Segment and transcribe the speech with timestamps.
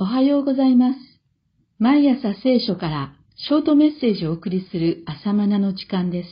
[0.00, 0.98] おはようございます。
[1.80, 6.28] 毎朝聖書からショートメッセージをお送りする朝マナの時間です。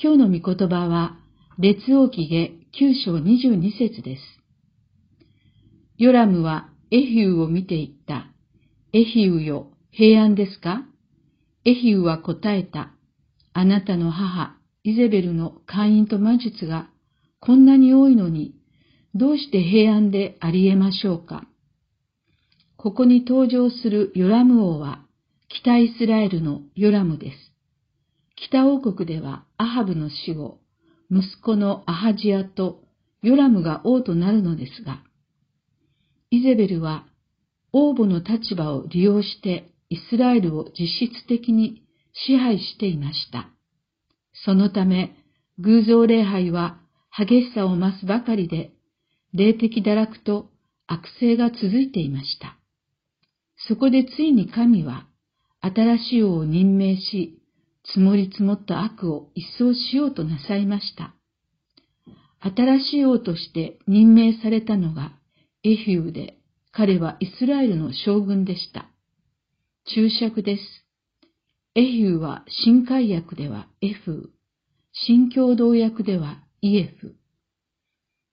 [0.00, 1.16] 今日の御言葉は、
[1.58, 4.22] 列王記下9章22節です。
[5.96, 8.28] ヨラムはエヒューを見ていった。
[8.92, 10.84] エヒューよ、平安ですか？
[11.64, 12.92] エヒューは答えた。
[13.54, 14.54] あなたの母、
[14.84, 16.88] イゼベルの会員と魔術が
[17.40, 18.54] こんなに多いのに、
[19.16, 21.42] どうして平安であり得ましょうか？
[22.78, 25.04] ここに登場するヨラム王は、
[25.48, 27.36] 北イスラエルのヨラムです。
[28.36, 30.60] 北王国ではアハブの死後、
[31.10, 32.84] 息子のアハジアと
[33.20, 35.02] ヨラムが王となるのですが、
[36.30, 37.08] イゼベルは
[37.72, 41.82] 王母の立場を利用してイスラエルを実質的に
[42.12, 43.48] 支配していました。
[44.44, 45.16] そのため、
[45.58, 46.78] 偶像礼拝は
[47.10, 48.70] 激しさを増すばかりで、
[49.34, 50.50] 霊的堕落と
[50.86, 52.54] 悪性が続いていました。
[53.68, 55.06] そこでついに神は、
[55.60, 57.42] 新しい王を任命し、
[57.84, 61.14] 積もり積もった悪を一掃しようとなさいました。
[62.40, 65.12] 新しい王として任命されたのが
[65.64, 66.38] エヒューで、
[66.72, 68.88] 彼はイスラエルの将軍でした。
[69.94, 70.62] 注釈です。
[71.74, 74.30] エヒューは新海訳ではエフ、
[74.92, 77.16] 新共同訳ではイエフ。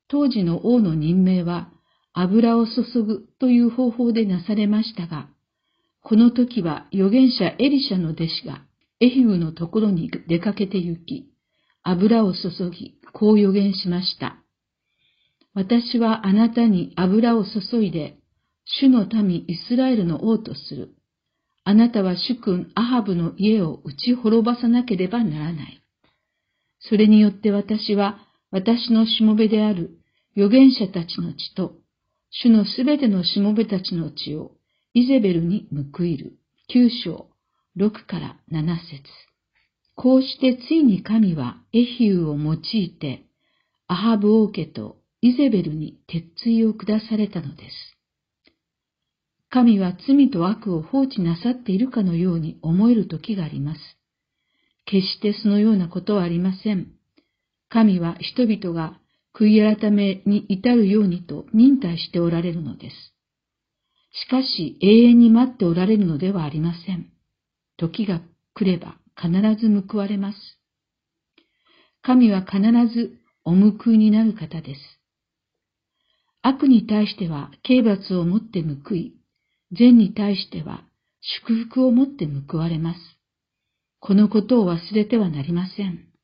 [0.07, 1.71] 当時の王の任命は
[2.17, 5.27] 油を注ぐという方法でなされましたが、
[6.01, 8.61] この時は預言者エリシャの弟子が
[9.01, 11.29] エヒウのところに出かけて行き、
[11.83, 14.37] 油を注ぎ、こう預言しました。
[15.53, 18.17] 私はあなたに油を注いで、
[18.79, 20.95] 主の民イスラエルの王とする。
[21.65, 25.81] あなたは主君アハブの家を打ち滅ばさなければならない。
[26.79, 28.19] それによって私は
[28.51, 29.97] 私のしもべである
[30.37, 31.73] 預言者たちの血と
[32.41, 34.51] 主のすべてのしもべたちの血を
[34.93, 36.33] イゼベルに報いる。
[36.67, 37.29] 九章、
[37.75, 39.03] 六から七節。
[39.95, 43.23] こうしてついに神はエヒューを用いて、
[43.87, 47.73] アハブ王家とイゼベルに鉄槌を下されたのです。
[49.49, 53.79] 神は罪と悪を放置なさっているかのように思える時があります。
[54.85, 56.91] 決してそのようなことはありません。
[57.69, 58.99] 神は人々が
[59.37, 62.95] 悔い改めに至るようにと忍耐しておられるのです。
[64.23, 67.11] しかし永遠に待っておられるのではありません。
[67.77, 68.21] 時が
[68.53, 70.37] 来れば必ず報われます。
[72.01, 72.61] 神は必
[72.93, 74.81] ずお報いになる方です。
[76.41, 79.15] 悪に対しては刑罰をもって報い、
[79.71, 80.83] 善に対しては
[81.21, 82.99] 祝福をもって報われます。
[83.99, 86.14] このことを忘れてはなりません。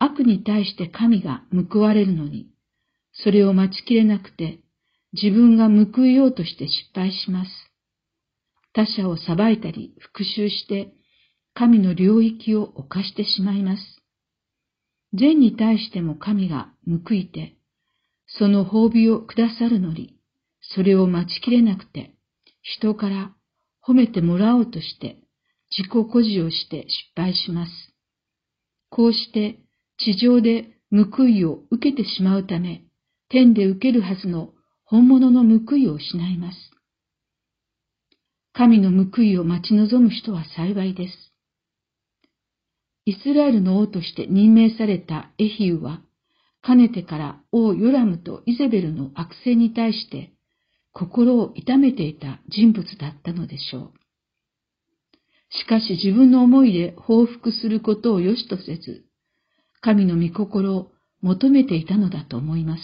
[0.00, 2.48] 悪に対して神が報われるのに、
[3.12, 4.60] それを待ちきれなくて、
[5.12, 7.50] 自分が報いようとして失敗します。
[8.72, 10.92] 他者を裁いたり復讐して、
[11.52, 13.82] 神の領域を犯してしまいます。
[15.12, 17.56] 善に対しても神が報いて、
[18.26, 20.16] その褒美をくださるのに、
[20.62, 22.14] それを待ちきれなくて、
[22.62, 23.34] 人から
[23.86, 25.18] 褒めてもらおうとして、
[25.76, 27.72] 自己誇示をして失敗します。
[28.88, 29.60] こうして
[30.02, 32.84] 地上で報いを受けてしまうため、
[33.28, 34.52] 天で受けるはずの
[34.84, 36.56] 本物の報いを失います。
[38.52, 41.32] 神の報いを待ち望む人は幸いです。
[43.04, 46.02] イスラエルの王として任命されたエヒウは、
[46.62, 50.32] かねてから王ヨラムとイゼベルの悪性に対して
[50.92, 53.92] 心を痛めていた人物だったのでしょう。
[55.50, 59.04] しかし自分の思いで報復することを良しとせず、
[59.80, 60.92] 神の御心を
[61.22, 62.82] 求めていたのだと思います。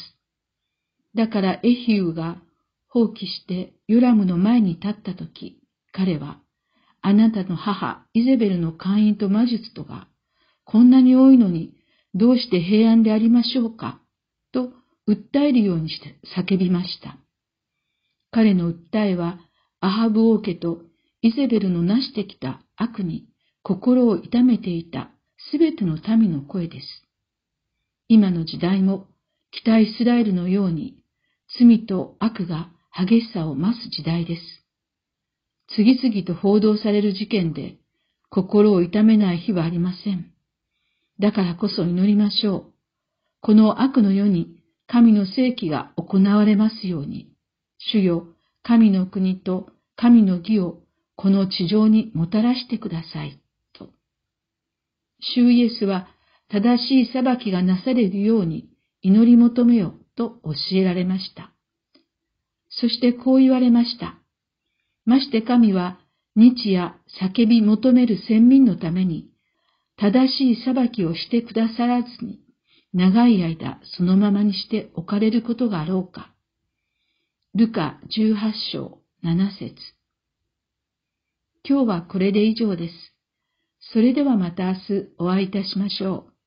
[1.14, 2.36] だからエヒウが
[2.88, 5.60] 放棄してヨラムの前に立ったとき、
[5.92, 6.40] 彼は、
[7.02, 10.08] あなたの母イゼベルの会員と魔術とが、
[10.64, 11.74] こんなに多いのに
[12.14, 14.00] どうして平安でありましょうか
[14.52, 14.72] と
[15.08, 17.16] 訴えるようにして叫びました。
[18.30, 19.38] 彼の訴えは、
[19.80, 20.82] アハブ王家と
[21.22, 23.26] イゼベルの成してきた悪に
[23.62, 25.10] 心を痛めていた
[25.50, 26.86] すべての民の声です。
[28.08, 29.06] 今の時代も
[29.50, 30.96] 北イスラエルのように
[31.58, 34.42] 罪と悪が激しさを増す時代です。
[35.74, 37.76] 次々と報道される事件で
[38.30, 40.32] 心を痛めない日はありません。
[41.20, 42.72] だからこそ祈りましょう。
[43.40, 44.56] この悪の世に
[44.86, 47.32] 神の聖気が行われますように。
[47.78, 48.26] 主よ、
[48.62, 50.80] 神の国と神の義を
[51.14, 53.40] この地上にもたらしてください。
[55.20, 56.08] 主イエスは
[56.48, 58.68] 正しい裁きがなされるように
[59.02, 61.52] 祈り求めよと教えられました。
[62.68, 64.18] そしてこう言われました。
[65.04, 65.98] まして神は
[66.36, 69.30] 日夜叫び求める先民のために、
[69.96, 72.40] 正しい裁きをしてくださらずに、
[72.92, 76.34] 長い間そのままにして置かれることがあろうか。
[77.54, 79.74] ルカ18章7節
[81.66, 83.15] 今日はこれで以上です。
[83.92, 84.80] それではまた明日
[85.18, 86.35] お会いいたしましょう。